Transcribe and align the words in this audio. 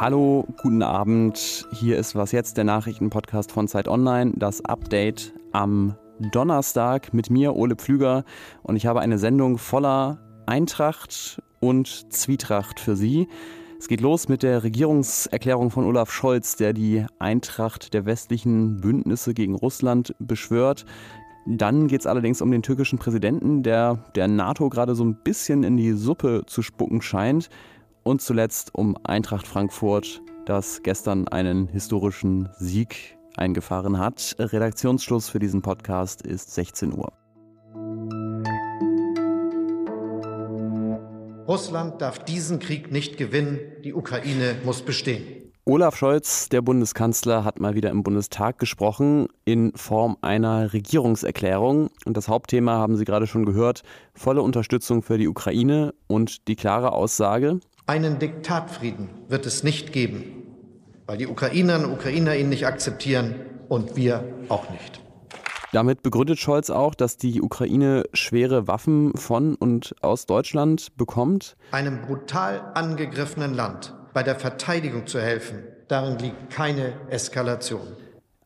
Hallo, 0.00 0.46
guten 0.62 0.82
Abend. 0.82 1.66
Hier 1.72 1.98
ist 1.98 2.14
was 2.14 2.32
jetzt, 2.32 2.56
der 2.56 2.62
Nachrichtenpodcast 2.62 3.50
von 3.50 3.66
Zeit 3.68 3.88
Online. 3.88 4.32
Das 4.36 4.64
Update 4.64 5.34
am 5.52 5.96
Donnerstag 6.32 7.12
mit 7.12 7.30
mir, 7.30 7.56
Ole 7.56 7.76
Pflüger. 7.76 8.24
Und 8.62 8.76
ich 8.76 8.86
habe 8.86 9.00
eine 9.00 9.18
Sendung 9.18 9.58
voller 9.58 10.18
Eintracht 10.46 11.42
und 11.60 12.12
Zwietracht 12.12 12.80
für 12.80 12.96
Sie. 12.96 13.28
Es 13.80 13.88
geht 13.88 14.00
los 14.00 14.28
mit 14.28 14.42
der 14.42 14.62
Regierungserklärung 14.62 15.70
von 15.70 15.84
Olaf 15.84 16.12
Scholz, 16.12 16.56
der 16.56 16.72
die 16.72 17.04
Eintracht 17.18 17.92
der 17.92 18.06
westlichen 18.06 18.80
Bündnisse 18.80 19.34
gegen 19.34 19.56
Russland 19.56 20.14
beschwört. 20.18 20.86
Dann 21.50 21.88
geht 21.88 22.00
es 22.00 22.06
allerdings 22.06 22.42
um 22.42 22.50
den 22.50 22.62
türkischen 22.62 22.98
Präsidenten, 22.98 23.62
der 23.62 24.04
der 24.14 24.28
NATO 24.28 24.68
gerade 24.68 24.94
so 24.94 25.02
ein 25.02 25.14
bisschen 25.14 25.64
in 25.64 25.78
die 25.78 25.92
Suppe 25.92 26.42
zu 26.46 26.60
spucken 26.60 27.00
scheint. 27.00 27.48
Und 28.02 28.20
zuletzt 28.20 28.74
um 28.74 28.98
Eintracht 29.04 29.46
Frankfurt, 29.46 30.20
das 30.44 30.82
gestern 30.82 31.26
einen 31.28 31.66
historischen 31.68 32.50
Sieg 32.58 33.16
eingefahren 33.36 33.98
hat. 33.98 34.36
Redaktionsschluss 34.38 35.30
für 35.30 35.38
diesen 35.38 35.62
Podcast 35.62 36.20
ist 36.20 36.54
16 36.54 36.92
Uhr. 36.92 37.12
Russland 41.48 42.02
darf 42.02 42.18
diesen 42.18 42.58
Krieg 42.58 42.92
nicht 42.92 43.16
gewinnen. 43.16 43.58
Die 43.84 43.94
Ukraine 43.94 44.56
muss 44.64 44.82
bestehen. 44.82 45.47
Olaf 45.68 45.96
Scholz, 45.96 46.48
der 46.48 46.62
Bundeskanzler, 46.62 47.44
hat 47.44 47.60
mal 47.60 47.74
wieder 47.74 47.90
im 47.90 48.02
Bundestag 48.02 48.58
gesprochen 48.58 49.28
in 49.44 49.74
Form 49.76 50.16
einer 50.22 50.72
Regierungserklärung. 50.72 51.90
Und 52.06 52.16
das 52.16 52.26
Hauptthema 52.28 52.78
haben 52.78 52.96
Sie 52.96 53.04
gerade 53.04 53.26
schon 53.26 53.44
gehört, 53.44 53.82
volle 54.14 54.40
Unterstützung 54.40 55.02
für 55.02 55.18
die 55.18 55.28
Ukraine 55.28 55.92
und 56.06 56.48
die 56.48 56.56
klare 56.56 56.92
Aussage, 56.92 57.60
einen 57.86 58.18
Diktatfrieden 58.18 59.10
wird 59.28 59.44
es 59.44 59.62
nicht 59.62 59.92
geben, 59.92 60.24
weil 61.06 61.18
die 61.18 61.26
Ukrainerinnen 61.26 61.90
und 61.90 61.98
Ukrainer 61.98 62.34
ihn 62.34 62.48
nicht 62.48 62.66
akzeptieren 62.66 63.34
und 63.68 63.94
wir 63.94 64.24
auch 64.48 64.70
nicht. 64.70 65.02
Damit 65.72 66.02
begründet 66.02 66.38
Scholz 66.38 66.70
auch, 66.70 66.94
dass 66.94 67.18
die 67.18 67.42
Ukraine 67.42 68.04
schwere 68.14 68.68
Waffen 68.68 69.14
von 69.18 69.54
und 69.54 69.94
aus 70.00 70.24
Deutschland 70.24 70.96
bekommt. 70.96 71.58
Einem 71.72 72.00
brutal 72.00 72.72
angegriffenen 72.72 73.52
Land 73.52 73.92
bei 74.18 74.24
der 74.24 74.34
Verteidigung 74.34 75.06
zu 75.06 75.20
helfen, 75.20 75.62
darin 75.86 76.18
liegt 76.18 76.50
keine 76.50 76.92
Eskalation. 77.08 77.96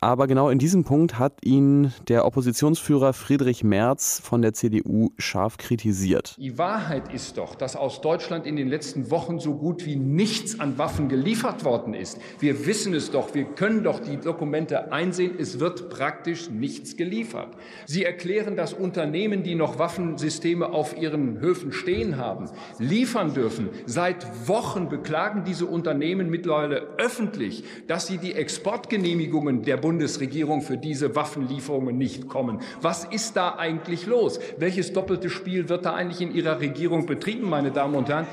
Aber 0.02 0.26
genau 0.26 0.48
in 0.48 0.58
diesem 0.58 0.82
Punkt 0.82 1.20
hat 1.20 1.34
ihn 1.44 1.92
der 2.08 2.26
Oppositionsführer 2.26 3.12
Friedrich 3.12 3.62
Merz 3.62 4.20
von 4.20 4.42
der 4.42 4.52
CDU 4.52 5.10
scharf 5.16 5.58
kritisiert. 5.58 6.34
Die 6.40 6.58
Wahrheit 6.58 7.14
ist 7.14 7.38
doch, 7.38 7.54
dass 7.54 7.76
aus 7.76 8.00
Deutschland 8.00 8.44
in 8.44 8.56
den 8.56 8.66
letzten 8.66 9.12
Wochen 9.12 9.38
so 9.38 9.54
gut 9.54 9.86
wie 9.86 9.94
nichts 9.94 10.58
an 10.58 10.76
Waffen 10.76 11.08
geliefert 11.08 11.64
worden 11.64 11.94
ist. 11.94 12.18
Wir 12.40 12.66
wissen 12.66 12.94
es 12.94 13.12
doch, 13.12 13.32
wir 13.32 13.44
können 13.44 13.84
doch 13.84 14.00
die 14.00 14.16
Dokumente 14.16 14.90
einsehen, 14.92 15.36
es 15.38 15.60
wird 15.60 15.88
praktisch 15.88 16.50
nichts 16.50 16.96
geliefert. 16.96 17.50
Sie 17.86 18.04
erklären, 18.04 18.56
dass 18.56 18.72
Unternehmen, 18.72 19.44
die 19.44 19.54
noch 19.54 19.78
Waffensysteme 19.78 20.70
auf 20.70 21.00
ihren 21.00 21.38
Höfen 21.38 21.70
stehen 21.70 22.16
haben, 22.16 22.50
liefern 22.80 23.34
dürfen. 23.34 23.68
Seit 23.86 24.48
Wochen 24.48 24.88
beklagen 24.88 25.44
diese 25.44 25.66
Unternehmen 25.66 26.28
mittlerweile 26.28 26.88
öffentlich, 26.98 27.62
dass 27.86 28.08
sie 28.08 28.18
die 28.18 28.32
Exportgenehmigungen 28.32 29.62
der 29.62 29.76
Bundesregierung 29.76 29.91
Bundesregierung 29.92 30.62
für 30.62 30.78
diese 30.78 31.14
Waffenlieferungen 31.14 31.98
nicht 31.98 32.26
kommen. 32.26 32.60
Was 32.80 33.04
ist 33.04 33.36
da 33.36 33.56
eigentlich 33.56 34.06
los? 34.06 34.40
Welches 34.56 34.94
doppelte 34.94 35.28
Spiel 35.28 35.68
wird 35.68 35.84
da 35.84 35.92
eigentlich 35.92 36.22
in 36.22 36.34
Ihrer 36.34 36.60
Regierung 36.60 37.04
betrieben, 37.04 37.50
meine 37.50 37.72
Damen 37.72 37.94
und 37.94 38.08
Herren? 38.08 38.26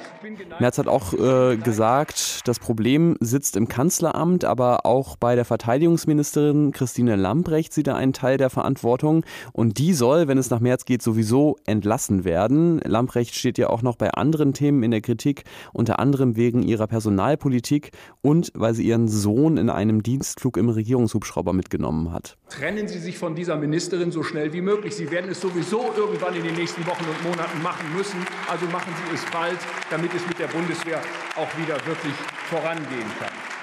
Merz 0.61 0.77
hat 0.77 0.87
auch 0.87 1.11
äh, 1.13 1.57
gesagt, 1.57 2.47
das 2.47 2.59
Problem 2.59 3.17
sitzt 3.19 3.57
im 3.57 3.67
Kanzleramt, 3.67 4.45
aber 4.45 4.85
auch 4.85 5.17
bei 5.17 5.35
der 5.35 5.43
Verteidigungsministerin 5.43 6.71
Christine 6.71 7.17
Lambrecht 7.17 7.73
sieht 7.73 7.87
er 7.87 7.98
einen 7.98 8.14
Teil 8.14 8.37
der 8.37 8.49
Verantwortung. 8.49 9.25
Und 9.52 9.80
die 9.80 9.93
soll, 9.93 10.30
wenn 10.30 10.37
es 10.37 10.49
nach 10.49 10.61
März 10.61 10.86
geht, 10.86 11.02
sowieso 11.02 11.58
entlassen 11.65 12.23
werden. 12.23 12.80
Lambrecht 12.86 13.36
steht 13.36 13.58
ja 13.58 13.69
auch 13.69 13.81
noch 13.81 13.98
bei 13.98 14.11
anderen 14.11 14.53
Themen 14.53 14.81
in 14.81 14.92
der 14.92 15.02
Kritik, 15.02 15.43
unter 15.73 15.99
anderem 15.99 16.37
wegen 16.37 16.64
ihrer 16.64 16.87
Personalpolitik 16.87 17.92
und 18.21 18.49
weil 18.55 18.73
sie 18.73 18.87
ihren 18.87 19.09
Sohn 19.09 19.58
in 19.58 19.69
einem 19.69 20.03
Dienstflug 20.03 20.55
im 20.55 20.69
Regierungshubschrauber 20.69 21.48
Hubschrauber 21.49 21.54
mitgenommen 21.54 22.11
hat. 22.11 22.37
Trennen 22.49 22.87
Sie 22.87 22.99
sich 22.99 23.17
von 23.17 23.36
dieser 23.36 23.55
Ministerin 23.58 24.11
so 24.11 24.23
schnell 24.23 24.54
wie 24.54 24.61
möglich. 24.61 24.95
Sie 24.95 25.10
werden 25.11 25.30
es 25.32 25.42
sowieso 25.42 25.92
irgendwann 25.95 26.36
in 26.36 26.43
den 26.43 26.55
nächsten 26.55 26.86
Wochen 26.86 27.04
und 27.05 27.23
Monaten 27.23 27.61
machen 27.61 27.93
müssen. 27.95 28.26
Also 28.49 28.65
machen 28.67 28.93
Sie 28.95 29.15
es 29.15 29.26
bald, 29.32 29.60
damit 29.89 30.14
es 30.14 30.26
mit 30.27 30.39
der 30.39 30.48
Bundeswehr 30.48 31.02
auch 31.36 31.58
wieder 31.58 31.76
wirklich 31.86 32.14
vorangehen 32.49 33.10
kann. 33.20 33.58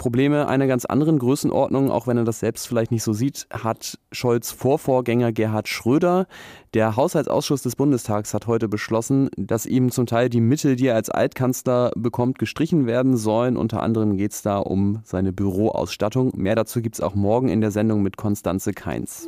Probleme 0.00 0.48
einer 0.48 0.66
ganz 0.66 0.86
anderen 0.86 1.18
Größenordnung, 1.18 1.90
auch 1.90 2.06
wenn 2.06 2.16
er 2.16 2.24
das 2.24 2.40
selbst 2.40 2.66
vielleicht 2.66 2.90
nicht 2.90 3.02
so 3.02 3.12
sieht, 3.12 3.46
hat 3.52 3.98
Scholz 4.12 4.50
Vorvorgänger 4.50 5.30
Gerhard 5.30 5.68
Schröder. 5.68 6.26
Der 6.72 6.96
Haushaltsausschuss 6.96 7.60
des 7.60 7.76
Bundestags 7.76 8.32
hat 8.32 8.46
heute 8.46 8.66
beschlossen, 8.66 9.28
dass 9.36 9.66
ihm 9.66 9.90
zum 9.90 10.06
Teil 10.06 10.30
die 10.30 10.40
Mittel, 10.40 10.76
die 10.76 10.86
er 10.86 10.94
als 10.94 11.10
Altkanzler 11.10 11.90
bekommt, 11.96 12.38
gestrichen 12.38 12.86
werden 12.86 13.18
sollen. 13.18 13.58
Unter 13.58 13.82
anderem 13.82 14.16
geht 14.16 14.32
es 14.32 14.40
da 14.40 14.56
um 14.56 15.00
seine 15.04 15.34
Büroausstattung. 15.34 16.32
Mehr 16.34 16.56
dazu 16.56 16.80
gibt 16.80 16.94
es 16.94 17.02
auch 17.02 17.14
morgen 17.14 17.50
in 17.50 17.60
der 17.60 17.70
Sendung 17.70 18.02
mit 18.02 18.16
Konstanze 18.16 18.72
Keins. 18.72 19.26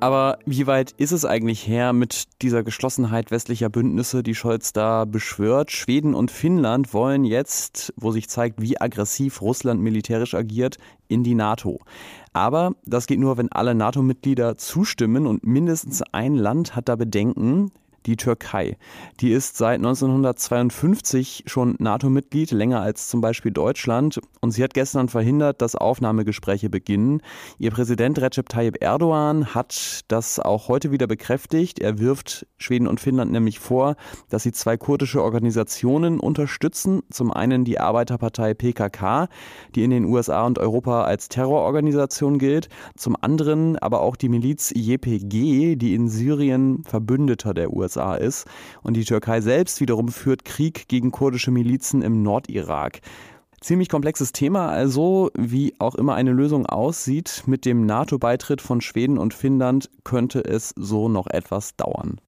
Aber 0.00 0.38
wie 0.46 0.66
weit 0.66 0.92
ist 0.92 1.12
es 1.12 1.26
eigentlich 1.26 1.68
her 1.68 1.92
mit 1.92 2.24
dieser 2.40 2.62
Geschlossenheit 2.62 3.30
westlicher 3.30 3.68
Bündnisse, 3.68 4.22
die 4.22 4.34
Scholz 4.34 4.72
da 4.72 5.04
beschwört? 5.04 5.70
Schweden 5.70 6.14
und 6.14 6.30
Finnland 6.30 6.94
wollen 6.94 7.24
jetzt, 7.24 7.92
wo 7.96 8.10
sich 8.10 8.30
zeigt, 8.30 8.62
wie 8.62 8.80
aggressiv 8.80 9.42
Russland 9.42 9.82
militärisch 9.82 10.34
agiert, 10.34 10.78
in 11.08 11.22
die 11.22 11.34
NATO. 11.34 11.80
Aber 12.32 12.72
das 12.86 13.06
geht 13.06 13.20
nur, 13.20 13.36
wenn 13.36 13.52
alle 13.52 13.74
NATO-Mitglieder 13.74 14.56
zustimmen 14.56 15.26
und 15.26 15.44
mindestens 15.44 16.02
ein 16.12 16.34
Land 16.34 16.74
hat 16.74 16.88
da 16.88 16.96
Bedenken 16.96 17.70
die 18.06 18.16
Türkei. 18.16 18.76
Die 19.20 19.32
ist 19.32 19.56
seit 19.56 19.76
1952 19.76 21.44
schon 21.46 21.76
NATO-Mitglied, 21.78 22.50
länger 22.50 22.80
als 22.80 23.08
zum 23.08 23.20
Beispiel 23.20 23.52
Deutschland. 23.52 24.20
Und 24.40 24.52
sie 24.52 24.64
hat 24.64 24.74
gestern 24.74 25.08
verhindert, 25.08 25.60
dass 25.60 25.74
Aufnahmegespräche 25.76 26.70
beginnen. 26.70 27.22
Ihr 27.58 27.70
Präsident 27.70 28.20
Recep 28.20 28.48
Tayyip 28.48 28.82
Erdogan 28.82 29.54
hat 29.54 30.00
das 30.08 30.38
auch 30.38 30.68
heute 30.68 30.90
wieder 30.90 31.06
bekräftigt. 31.06 31.78
Er 31.78 31.98
wirft 31.98 32.46
Schweden 32.58 32.86
und 32.86 33.00
Finnland 33.00 33.32
nämlich 33.32 33.58
vor, 33.58 33.96
dass 34.28 34.42
sie 34.42 34.52
zwei 34.52 34.76
kurdische 34.76 35.22
Organisationen 35.22 36.20
unterstützen. 36.20 37.02
Zum 37.10 37.32
einen 37.32 37.64
die 37.64 37.78
Arbeiterpartei 37.78 38.54
PKK, 38.54 39.28
die 39.74 39.84
in 39.84 39.90
den 39.90 40.04
USA 40.04 40.46
und 40.46 40.58
Europa 40.58 41.04
als 41.04 41.28
Terrororganisation 41.28 42.38
gilt. 42.38 42.68
Zum 42.96 43.16
anderen 43.20 43.78
aber 43.78 44.00
auch 44.00 44.16
die 44.16 44.28
Miliz 44.28 44.72
YPG, 44.74 45.76
die 45.76 45.94
in 45.94 46.08
Syrien 46.08 46.82
Verbündeter 46.84 47.54
der 47.54 47.72
USA 47.72 47.89
USA 47.90 48.14
ist. 48.14 48.46
Und 48.82 48.94
die 48.94 49.04
Türkei 49.04 49.40
selbst 49.40 49.80
wiederum 49.80 50.08
führt 50.08 50.44
Krieg 50.44 50.88
gegen 50.88 51.10
kurdische 51.10 51.50
Milizen 51.50 52.02
im 52.02 52.22
Nordirak. 52.22 53.00
Ziemlich 53.60 53.90
komplexes 53.90 54.32
Thema, 54.32 54.70
also 54.70 55.30
wie 55.36 55.74
auch 55.78 55.94
immer 55.94 56.14
eine 56.14 56.32
Lösung 56.32 56.64
aussieht, 56.64 57.42
mit 57.44 57.66
dem 57.66 57.84
NATO-Beitritt 57.84 58.62
von 58.62 58.80
Schweden 58.80 59.18
und 59.18 59.34
Finnland 59.34 59.90
könnte 60.02 60.42
es 60.42 60.72
so 60.76 61.10
noch 61.10 61.26
etwas 61.26 61.76
dauern. 61.76 62.20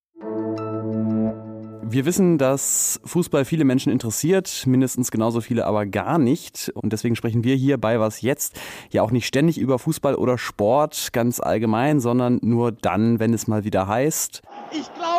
Wir 1.93 2.06
wissen, 2.06 2.39
dass 2.39 3.00
Fußball 3.05 3.44
viele 3.44 3.65
Menschen 3.65 3.93
interessiert, 3.93 4.65
mindestens 4.67 5.11
genauso 5.11 5.43
viele 5.43 5.67
aber 5.67 5.84
gar 5.84 6.17
nicht. 6.17 6.73
Und 6.75 6.94
deswegen 6.94 7.17
sprechen 7.17 7.44
wir 7.44 7.55
hier 7.55 7.77
bei 7.77 8.00
Was 8.00 8.23
Jetzt 8.23 8.59
ja 8.91 9.03
auch 9.03 9.11
nicht 9.11 9.27
ständig 9.27 9.59
über 9.59 9.79
Fußball 9.79 10.15
oder 10.15 10.39
Sport 10.39 11.12
ganz 11.12 11.39
allgemein, 11.39 12.00
sondern 12.00 12.39
nur 12.41 12.73
dann, 12.73 13.21
wenn 13.21 13.34
es 13.34 13.47
mal 13.47 13.65
wieder 13.65 13.89
heißt. 13.89 14.41
Ich 14.71 14.94
glaube, 14.94 15.12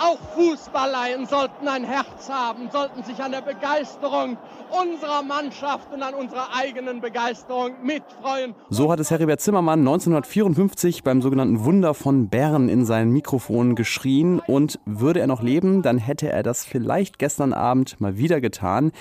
auch 0.00 0.18
Fußballleien 0.34 1.26
sollten 1.26 1.68
ein 1.68 1.84
Herz 1.84 2.30
haben, 2.30 2.70
sollten 2.72 3.02
sich 3.04 3.22
an 3.22 3.32
der 3.32 3.42
Begeisterung 3.42 4.38
unserer 4.70 5.22
Mannschaft 5.22 5.92
und 5.92 6.02
an 6.02 6.14
unserer 6.14 6.54
eigenen 6.54 7.00
Begeisterung 7.00 7.72
mitfreuen. 7.82 8.54
So 8.70 8.90
hat 8.90 8.98
es 9.00 9.10
Heribert 9.10 9.40
Zimmermann 9.40 9.80
1954 9.80 11.02
beim 11.02 11.20
sogenannten 11.20 11.64
Wunder 11.64 11.92
von 11.92 12.28
Bern 12.28 12.68
in 12.68 12.86
sein 12.86 13.10
Mikrofon 13.10 13.74
geschrien. 13.74 14.40
Und 14.40 14.78
würde 14.86 15.20
er 15.20 15.26
noch 15.26 15.42
leben, 15.42 15.82
dann 15.82 15.98
hätte 15.98 16.30
er 16.30 16.42
das 16.42 16.64
vielleicht 16.64 17.18
gestern 17.18 17.52
Abend 17.52 18.00
mal 18.00 18.16
wieder 18.16 18.40
getan. 18.40 18.92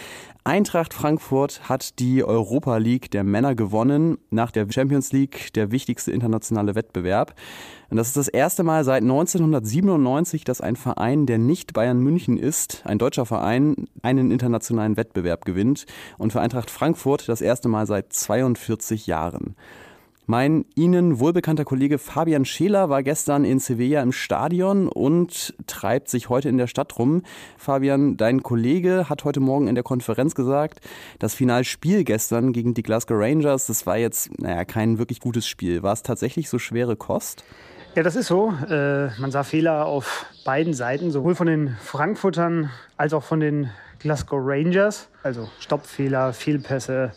Eintracht 0.43 0.93
Frankfurt 0.93 1.69
hat 1.69 1.99
die 1.99 2.23
Europa 2.23 2.77
League 2.77 3.11
der 3.11 3.23
Männer 3.23 3.55
gewonnen, 3.55 4.17
nach 4.31 4.51
der 4.51 4.67
Champions 4.69 5.11
League 5.11 5.53
der 5.53 5.71
wichtigste 5.71 6.11
internationale 6.11 6.75
Wettbewerb. 6.75 7.35
Und 7.89 7.97
das 7.97 8.07
ist 8.07 8.17
das 8.17 8.27
erste 8.27 8.63
Mal 8.63 8.83
seit 8.83 9.01
1997, 9.01 10.43
dass 10.43 10.61
ein 10.61 10.75
Verein, 10.75 11.25
der 11.25 11.39
nicht 11.39 11.73
Bayern 11.73 11.99
München 11.99 12.37
ist, 12.37 12.83
ein 12.85 12.99
deutscher 12.99 13.25
Verein, 13.25 13.87
einen 14.03 14.29
internationalen 14.29 14.95
Wettbewerb 14.95 15.43
gewinnt. 15.43 15.85
Und 16.17 16.31
für 16.31 16.41
Eintracht 16.41 16.69
Frankfurt 16.69 17.27
das 17.27 17.41
erste 17.41 17.67
Mal 17.67 17.87
seit 17.87 18.13
42 18.13 19.07
Jahren. 19.07 19.55
Mein 20.27 20.65
Ihnen 20.75 21.19
wohlbekannter 21.19 21.65
Kollege 21.65 21.97
Fabian 21.97 22.45
Scheler 22.45 22.87
war 22.87 23.01
gestern 23.01 23.43
in 23.43 23.57
Sevilla 23.57 24.03
im 24.03 24.11
Stadion 24.11 24.87
und 24.87 25.55
treibt 25.65 26.07
sich 26.07 26.29
heute 26.29 26.49
in 26.49 26.59
der 26.59 26.67
Stadt 26.67 26.99
rum. 26.99 27.23
Fabian, 27.57 28.15
dein 28.15 28.43
Kollege 28.43 29.09
hat 29.09 29.23
heute 29.23 29.39
Morgen 29.39 29.67
in 29.67 29.73
der 29.73 29.83
Konferenz 29.83 30.35
gesagt, 30.35 30.81
das 31.17 31.33
Finalspiel 31.33 32.03
gestern 32.03 32.53
gegen 32.53 32.75
die 32.75 32.83
Glasgow 32.83 33.17
Rangers, 33.19 33.65
das 33.65 33.87
war 33.87 33.97
jetzt, 33.97 34.39
naja, 34.39 34.65
kein 34.65 34.99
wirklich 34.99 35.19
gutes 35.19 35.47
Spiel. 35.47 35.81
War 35.81 35.93
es 35.93 36.03
tatsächlich 36.03 36.47
so 36.47 36.59
schwere 36.59 36.95
Kost? 36.95 37.43
Ja, 37.95 38.03
das 38.03 38.15
ist 38.15 38.27
so. 38.27 38.53
Äh, 38.69 39.07
man 39.19 39.31
sah 39.31 39.43
Fehler 39.43 39.85
auf 39.85 40.27
beiden 40.45 40.73
Seiten, 40.73 41.11
sowohl 41.11 41.33
von 41.35 41.47
den 41.47 41.75
Frankfurtern 41.81 42.69
als 42.97 43.13
auch 43.13 43.23
von 43.23 43.39
den 43.39 43.71
Glasgow 43.97 44.39
Rangers. 44.41 45.09
Also 45.23 45.49
Stoppfehler, 45.59 46.33
Fehlpässe. 46.33 47.11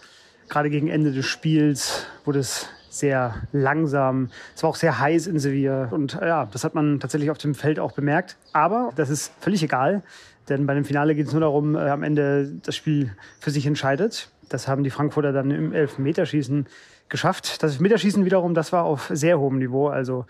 Gerade 0.48 0.70
gegen 0.70 0.88
Ende 0.88 1.12
des 1.12 1.26
Spiels 1.26 2.06
wurde 2.24 2.40
es 2.40 2.68
sehr 2.88 3.34
langsam. 3.52 4.30
Es 4.54 4.62
war 4.62 4.70
auch 4.70 4.76
sehr 4.76 4.98
heiß 4.98 5.26
in 5.26 5.38
Sevilla. 5.38 5.88
Und 5.90 6.14
ja, 6.14 6.48
das 6.50 6.64
hat 6.64 6.74
man 6.74 7.00
tatsächlich 7.00 7.30
auf 7.30 7.38
dem 7.38 7.54
Feld 7.54 7.78
auch 7.78 7.92
bemerkt. 7.92 8.36
Aber 8.52 8.92
das 8.96 9.10
ist 9.10 9.32
völlig 9.40 9.62
egal. 9.62 10.02
Denn 10.48 10.66
bei 10.66 10.74
dem 10.74 10.84
Finale 10.84 11.14
geht 11.14 11.26
es 11.26 11.32
nur 11.32 11.40
darum, 11.42 11.76
äh, 11.76 11.90
am 11.90 12.02
Ende 12.02 12.50
das 12.62 12.74
Spiel 12.74 13.14
für 13.40 13.50
sich 13.50 13.66
entscheidet. 13.66 14.30
Das 14.52 14.68
haben 14.68 14.84
die 14.84 14.90
Frankfurter 14.90 15.32
dann 15.32 15.50
im 15.50 15.72
Elfmeterschießen 15.72 16.66
geschafft. 17.08 17.62
Das 17.62 17.72
Elfmeterschießen 17.72 18.24
wiederum, 18.24 18.54
das 18.54 18.72
war 18.72 18.84
auf 18.84 19.10
sehr 19.12 19.38
hohem 19.38 19.58
Niveau. 19.58 19.88
Also 19.88 20.26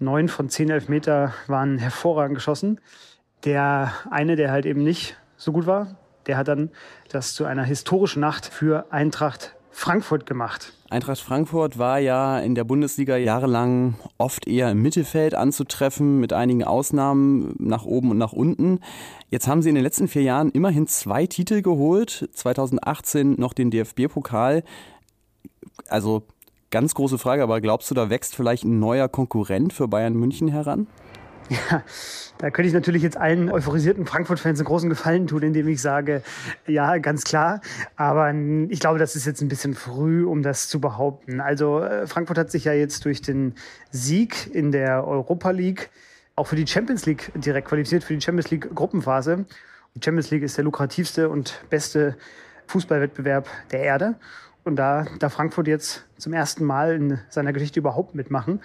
neun 0.00 0.28
von 0.28 0.48
zehn 0.48 0.70
Elfmeter 0.70 1.34
waren 1.46 1.78
hervorragend 1.78 2.34
geschossen. 2.34 2.80
Der 3.44 3.92
eine, 4.10 4.36
der 4.36 4.50
halt 4.50 4.66
eben 4.66 4.82
nicht 4.82 5.16
so 5.36 5.52
gut 5.52 5.66
war, 5.66 5.96
der 6.26 6.36
hat 6.36 6.48
dann 6.48 6.70
das 7.10 7.34
zu 7.34 7.44
einer 7.44 7.62
historischen 7.62 8.20
Nacht 8.20 8.46
für 8.46 8.92
Eintracht 8.92 9.54
Frankfurt 9.70 10.26
gemacht. 10.26 10.72
Eintracht 10.90 11.20
Frankfurt 11.20 11.78
war 11.78 12.00
ja 12.00 12.40
in 12.40 12.56
der 12.56 12.64
Bundesliga 12.64 13.16
jahrelang 13.16 13.94
oft 14.18 14.48
eher 14.48 14.72
im 14.72 14.82
Mittelfeld 14.82 15.36
anzutreffen, 15.36 16.18
mit 16.18 16.32
einigen 16.32 16.64
Ausnahmen 16.64 17.54
nach 17.60 17.84
oben 17.84 18.10
und 18.10 18.18
nach 18.18 18.32
unten. 18.32 18.80
Jetzt 19.28 19.46
haben 19.46 19.62
sie 19.62 19.68
in 19.68 19.76
den 19.76 19.84
letzten 19.84 20.08
vier 20.08 20.22
Jahren 20.22 20.50
immerhin 20.50 20.88
zwei 20.88 21.26
Titel 21.26 21.62
geholt. 21.62 22.28
2018 22.32 23.36
noch 23.38 23.52
den 23.52 23.70
DFB-Pokal. 23.70 24.64
Also 25.86 26.24
ganz 26.72 26.92
große 26.96 27.18
Frage, 27.18 27.44
aber 27.44 27.60
glaubst 27.60 27.88
du, 27.92 27.94
da 27.94 28.10
wächst 28.10 28.34
vielleicht 28.34 28.64
ein 28.64 28.80
neuer 28.80 29.08
Konkurrent 29.08 29.72
für 29.72 29.86
Bayern 29.86 30.14
München 30.14 30.48
heran? 30.48 30.88
Ja, 31.70 31.82
da 32.38 32.50
könnte 32.50 32.68
ich 32.68 32.74
natürlich 32.74 33.02
jetzt 33.02 33.16
allen 33.16 33.50
euphorisierten 33.50 34.06
Frankfurt-Fans 34.06 34.60
einen 34.60 34.66
großen 34.66 34.88
Gefallen 34.88 35.26
tun, 35.26 35.42
indem 35.42 35.68
ich 35.68 35.82
sage, 35.82 36.22
ja, 36.66 36.96
ganz 36.98 37.24
klar. 37.24 37.60
Aber 37.96 38.32
ich 38.68 38.80
glaube, 38.80 38.98
das 38.98 39.16
ist 39.16 39.26
jetzt 39.26 39.42
ein 39.42 39.48
bisschen 39.48 39.74
früh, 39.74 40.24
um 40.24 40.42
das 40.42 40.68
zu 40.68 40.80
behaupten. 40.80 41.40
Also 41.40 41.80
äh, 41.80 42.06
Frankfurt 42.06 42.38
hat 42.38 42.50
sich 42.50 42.64
ja 42.64 42.72
jetzt 42.72 43.04
durch 43.04 43.20
den 43.20 43.54
Sieg 43.90 44.54
in 44.54 44.72
der 44.72 45.06
Europa 45.06 45.50
League 45.50 45.90
auch 46.36 46.46
für 46.46 46.56
die 46.56 46.66
Champions 46.66 47.04
League 47.04 47.30
direkt 47.34 47.68
qualifiziert, 47.68 48.04
für 48.04 48.14
die 48.14 48.20
Champions 48.20 48.50
League 48.50 48.74
Gruppenphase. 48.74 49.44
Die 49.94 50.00
Champions 50.02 50.30
League 50.30 50.44
ist 50.44 50.56
der 50.56 50.64
lukrativste 50.64 51.28
und 51.28 51.62
beste 51.68 52.16
Fußballwettbewerb 52.68 53.48
der 53.72 53.80
Erde. 53.80 54.14
Und 54.64 54.76
da 54.76 55.04
darf 55.18 55.34
Frankfurt 55.34 55.66
jetzt 55.66 56.06
zum 56.16 56.32
ersten 56.32 56.64
Mal 56.64 56.94
in 56.94 57.18
seiner 57.28 57.52
Geschichte 57.52 57.80
überhaupt 57.80 58.14
mitmachen. 58.14 58.60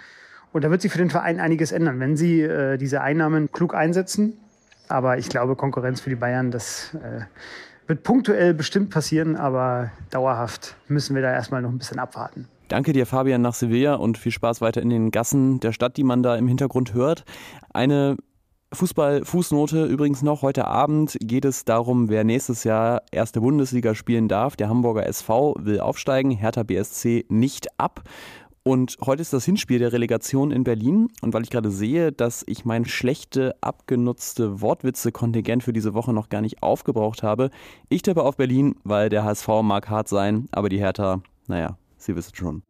Und 0.56 0.62
da 0.62 0.70
wird 0.70 0.80
sich 0.80 0.90
für 0.90 0.96
den 0.96 1.10
Verein 1.10 1.38
einiges 1.38 1.70
ändern, 1.70 2.00
wenn 2.00 2.16
sie 2.16 2.40
äh, 2.40 2.78
diese 2.78 3.02
Einnahmen 3.02 3.52
klug 3.52 3.74
einsetzen. 3.74 4.38
Aber 4.88 5.18
ich 5.18 5.28
glaube, 5.28 5.54
Konkurrenz 5.54 6.00
für 6.00 6.08
die 6.08 6.16
Bayern, 6.16 6.50
das 6.50 6.94
äh, 6.94 7.26
wird 7.86 8.02
punktuell 8.02 8.54
bestimmt 8.54 8.88
passieren, 8.88 9.36
aber 9.36 9.90
dauerhaft 10.08 10.74
müssen 10.88 11.14
wir 11.14 11.20
da 11.20 11.30
erstmal 11.30 11.60
noch 11.60 11.68
ein 11.68 11.76
bisschen 11.76 11.98
abwarten. 11.98 12.48
Danke 12.68 12.94
dir, 12.94 13.04
Fabian, 13.04 13.42
nach 13.42 13.52
Sevilla 13.52 13.96
und 13.96 14.16
viel 14.16 14.32
Spaß 14.32 14.62
weiter 14.62 14.80
in 14.80 14.88
den 14.88 15.10
Gassen 15.10 15.60
der 15.60 15.72
Stadt, 15.72 15.98
die 15.98 16.04
man 16.04 16.22
da 16.22 16.36
im 16.36 16.48
Hintergrund 16.48 16.94
hört. 16.94 17.26
Eine 17.74 18.16
Fußball-Fußnote 18.72 19.84
übrigens 19.84 20.22
noch. 20.22 20.40
Heute 20.40 20.66
Abend 20.66 21.18
geht 21.20 21.44
es 21.44 21.66
darum, 21.66 22.08
wer 22.08 22.24
nächstes 22.24 22.64
Jahr 22.64 23.02
erste 23.10 23.42
Bundesliga 23.42 23.94
spielen 23.94 24.26
darf. 24.26 24.56
Der 24.56 24.70
Hamburger 24.70 25.06
SV 25.06 25.54
will 25.58 25.80
aufsteigen, 25.80 26.30
Hertha 26.30 26.62
BSC 26.62 27.26
nicht 27.28 27.68
ab. 27.78 28.02
Und 28.66 28.96
heute 29.00 29.22
ist 29.22 29.32
das 29.32 29.44
Hinspiel 29.44 29.78
der 29.78 29.92
Relegation 29.92 30.50
in 30.50 30.64
Berlin. 30.64 31.06
Und 31.20 31.32
weil 31.32 31.44
ich 31.44 31.50
gerade 31.50 31.70
sehe, 31.70 32.10
dass 32.10 32.42
ich 32.48 32.64
mein 32.64 32.84
schlechte, 32.84 33.54
abgenutzte 33.60 34.60
Wortwitze-Kontingent 34.60 35.62
für 35.62 35.72
diese 35.72 35.94
Woche 35.94 36.12
noch 36.12 36.30
gar 36.30 36.40
nicht 36.40 36.64
aufgebraucht 36.64 37.22
habe, 37.22 37.50
ich 37.90 38.02
tippe 38.02 38.24
auf 38.24 38.36
Berlin, 38.36 38.74
weil 38.82 39.08
der 39.08 39.22
HSV 39.22 39.46
mag 39.62 39.88
hart 39.88 40.08
sein, 40.08 40.48
aber 40.50 40.68
die 40.68 40.80
Hertha, 40.80 41.22
naja, 41.46 41.78
Sie 41.96 42.16
wissen 42.16 42.34
schon. 42.34 42.64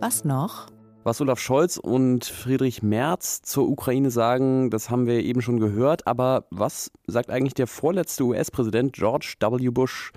Was 0.00 0.24
noch? 0.24 0.66
Was 1.04 1.20
Olaf 1.20 1.38
Scholz 1.38 1.76
und 1.76 2.24
Friedrich 2.24 2.82
Merz 2.82 3.42
zur 3.42 3.68
Ukraine 3.68 4.10
sagen, 4.10 4.70
das 4.70 4.90
haben 4.90 5.06
wir 5.06 5.22
eben 5.22 5.40
schon 5.40 5.60
gehört. 5.60 6.08
Aber 6.08 6.46
was 6.50 6.90
sagt 7.06 7.30
eigentlich 7.30 7.54
der 7.54 7.68
vorletzte 7.68 8.24
US-Präsident 8.24 8.92
George 8.92 9.34
W. 9.38 9.68
Bush? 9.68 10.10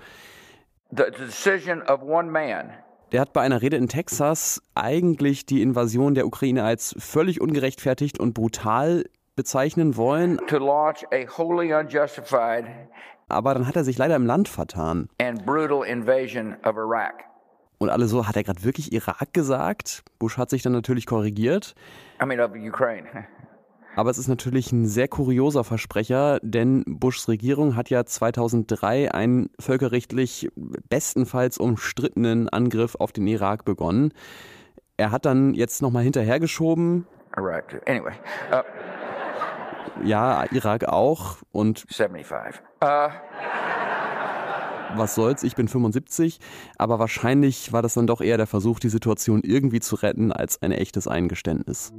The 0.90 1.04
decision 1.16 1.82
of 1.82 2.02
one 2.02 2.30
man. 2.30 2.70
Der 3.12 3.20
hat 3.20 3.32
bei 3.32 3.40
einer 3.40 3.62
Rede 3.62 3.76
in 3.76 3.88
Texas 3.88 4.62
eigentlich 4.74 5.46
die 5.46 5.62
Invasion 5.62 6.14
der 6.14 6.26
Ukraine 6.26 6.64
als 6.64 6.94
völlig 6.98 7.40
ungerechtfertigt 7.40 8.20
und 8.20 8.34
brutal 8.34 9.04
bezeichnen 9.34 9.96
wollen. 9.96 10.38
To 10.46 10.58
launch 10.58 11.04
a 11.12 11.26
wholly 11.36 11.72
unjustified 11.72 12.66
aber 13.30 13.54
dann 13.54 13.66
hat 13.66 13.76
er 13.76 13.84
sich 13.84 13.96
leider 13.96 14.16
im 14.16 14.26
Land 14.26 14.48
vertan. 14.48 15.08
and 15.20 15.46
brutal 15.46 15.84
invasion 15.84 16.56
of 16.64 16.76
Iraq. 16.76 17.24
Und 17.78 17.88
alle 17.88 18.06
so, 18.06 18.26
hat 18.26 18.36
er 18.36 18.44
gerade 18.44 18.62
wirklich 18.62 18.92
Irak 18.92 19.32
gesagt? 19.32 20.02
Bush 20.18 20.36
hat 20.36 20.50
sich 20.50 20.62
dann 20.62 20.72
natürlich 20.72 21.06
korrigiert. 21.06 21.74
I 22.22 22.26
mean, 22.26 22.40
of 22.40 22.50
Ukraine. 22.54 23.06
Aber 23.96 24.10
es 24.10 24.18
ist 24.18 24.28
natürlich 24.28 24.72
ein 24.72 24.86
sehr 24.86 25.08
kurioser 25.08 25.64
Versprecher, 25.64 26.38
denn 26.42 26.84
Bushs 26.86 27.28
Regierung 27.28 27.76
hat 27.76 27.90
ja 27.90 28.04
2003 28.04 29.12
einen 29.12 29.50
völkerrechtlich 29.58 30.48
bestenfalls 30.88 31.58
umstrittenen 31.58 32.48
Angriff 32.48 32.94
auf 32.94 33.12
den 33.12 33.26
Irak 33.26 33.64
begonnen. 33.64 34.12
Er 34.96 35.10
hat 35.10 35.24
dann 35.24 35.54
jetzt 35.54 35.82
nochmal 35.82 36.04
hinterhergeschoben. 36.04 37.06
Iraq. 37.36 37.68
too. 37.68 37.78
Anyway, 37.86 38.12
uh, 38.52 38.62
Ja, 40.04 40.44
Irak 40.52 40.84
auch. 40.84 41.38
Und 41.52 41.84
75. 41.88 42.60
Uh, 42.82 43.08
was 44.96 45.14
soll's, 45.14 45.42
ich 45.42 45.56
bin 45.56 45.68
75. 45.68 46.38
Aber 46.76 46.98
wahrscheinlich 46.98 47.72
war 47.72 47.82
das 47.82 47.94
dann 47.94 48.06
doch 48.06 48.20
eher 48.20 48.36
der 48.36 48.46
Versuch, 48.46 48.78
die 48.80 48.88
Situation 48.88 49.42
irgendwie 49.42 49.80
zu 49.80 49.96
retten, 49.96 50.32
als 50.32 50.62
ein 50.62 50.72
echtes 50.72 51.08
Eingeständnis. 51.08 51.92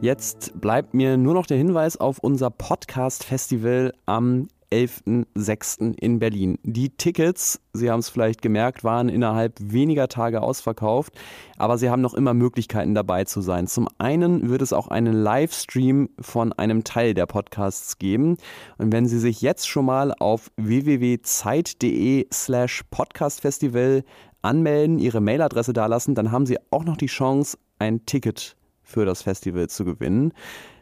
Jetzt 0.00 0.60
bleibt 0.60 0.94
mir 0.94 1.16
nur 1.16 1.34
noch 1.34 1.46
der 1.46 1.56
Hinweis 1.56 1.96
auf 1.96 2.18
unser 2.20 2.50
Podcast-Festival 2.50 3.92
am 4.06 4.46
11.06. 4.70 5.98
in 5.98 6.20
Berlin. 6.20 6.58
Die 6.62 6.90
Tickets, 6.90 7.60
Sie 7.72 7.90
haben 7.90 7.98
es 7.98 8.08
vielleicht 8.08 8.40
gemerkt, 8.40 8.84
waren 8.84 9.08
innerhalb 9.08 9.54
weniger 9.60 10.06
Tage 10.06 10.40
ausverkauft, 10.40 11.14
aber 11.56 11.78
Sie 11.78 11.90
haben 11.90 12.00
noch 12.00 12.14
immer 12.14 12.32
Möglichkeiten 12.32 12.94
dabei 12.94 13.24
zu 13.24 13.40
sein. 13.40 13.66
Zum 13.66 13.88
einen 13.98 14.50
wird 14.50 14.62
es 14.62 14.72
auch 14.72 14.86
einen 14.86 15.14
Livestream 15.14 16.10
von 16.20 16.52
einem 16.52 16.84
Teil 16.84 17.14
der 17.14 17.26
Podcasts 17.26 17.98
geben. 17.98 18.36
Und 18.76 18.92
wenn 18.92 19.08
Sie 19.08 19.18
sich 19.18 19.40
jetzt 19.40 19.68
schon 19.68 19.86
mal 19.86 20.14
auf 20.20 20.52
www.zeit.de 20.56 22.28
slash 22.32 22.84
podcastfestival 22.92 24.04
anmelden, 24.42 25.00
Ihre 25.00 25.20
Mailadresse 25.20 25.72
dalassen, 25.72 26.14
dann 26.14 26.30
haben 26.30 26.46
Sie 26.46 26.58
auch 26.70 26.84
noch 26.84 26.96
die 26.96 27.06
Chance, 27.06 27.58
ein 27.80 28.06
Ticket 28.06 28.57
für 28.88 29.04
das 29.04 29.22
Festival 29.22 29.68
zu 29.68 29.84
gewinnen. 29.84 30.32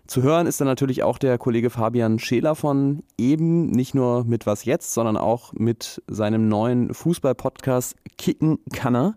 Zu 0.06 0.22
hören 0.22 0.46
ist 0.46 0.60
dann 0.60 0.68
natürlich 0.68 1.02
auch 1.02 1.18
der 1.18 1.36
Kollege 1.36 1.68
Fabian 1.68 2.20
Scheler 2.20 2.54
von 2.54 3.02
eben, 3.18 3.66
nicht 3.66 3.92
nur 3.94 4.24
mit 4.24 4.46
Was 4.46 4.64
Jetzt, 4.64 4.94
sondern 4.94 5.16
auch 5.16 5.52
mit 5.52 6.00
seinem 6.06 6.48
neuen 6.48 6.94
Fußball-Podcast 6.94 7.96
Kicken 8.16 8.60
Kanner. 8.72 9.16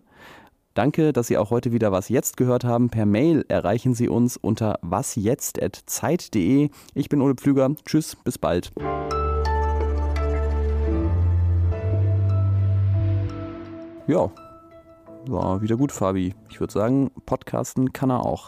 Danke, 0.74 1.12
dass 1.12 1.28
Sie 1.28 1.38
auch 1.38 1.50
heute 1.50 1.70
wieder 1.70 1.92
Was 1.92 2.08
Jetzt 2.08 2.36
gehört 2.36 2.64
haben. 2.64 2.90
Per 2.90 3.06
Mail 3.06 3.44
erreichen 3.48 3.94
Sie 3.94 4.08
uns 4.08 4.36
unter 4.36 4.80
wasjetzt.zeit.de. 4.82 6.70
Ich 6.94 7.08
bin 7.08 7.20
Ole 7.20 7.34
Pflüger. 7.34 7.70
Tschüss, 7.86 8.16
bis 8.16 8.38
bald. 8.38 8.72
Ja, 14.08 14.28
war 15.26 15.62
wieder 15.62 15.76
gut, 15.76 15.92
Fabi. 15.92 16.34
Ich 16.48 16.58
würde 16.58 16.72
sagen, 16.72 17.10
podcasten 17.26 17.92
kann 17.92 18.10
er 18.10 18.24
auch. 18.24 18.38